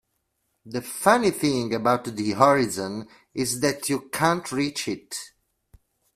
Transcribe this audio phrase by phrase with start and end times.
[0.65, 5.13] The funny thing about the horizon is that you can't reach it.